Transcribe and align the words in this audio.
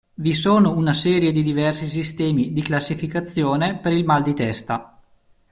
Vi 0.15 0.33
sono 0.33 0.71
una 0.75 0.93
serie 0.93 1.31
di 1.31 1.43
diversi 1.43 1.87
sistemi 1.87 2.53
di 2.53 2.63
classificazione 2.63 3.77
per 3.77 3.91
il 3.91 4.03
mal 4.03 4.23
di 4.23 4.33
testa. 4.33 4.97